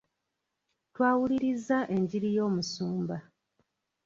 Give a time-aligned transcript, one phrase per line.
[0.93, 3.17] Twawulirizza enjiri y'omusumba.